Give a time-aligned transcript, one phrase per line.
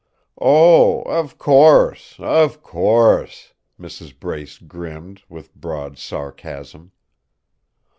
[0.41, 2.15] "Oh, of course!
[2.17, 4.19] Of course," Mrs.
[4.19, 6.91] Brace grinned, with broad sarcasm.